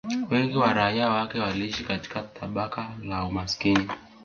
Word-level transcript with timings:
Wengi 0.31 0.57
wa 0.57 0.73
raia 0.73 1.09
wake 1.09 1.39
waliishi 1.39 1.83
katika 1.83 2.21
tabaka 2.23 2.87
la 3.03 3.23
umaskini 3.23 3.87